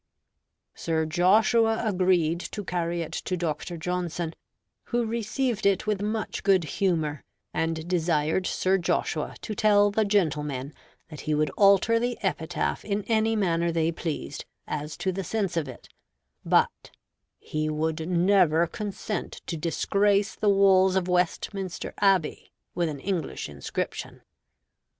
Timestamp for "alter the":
11.51-12.17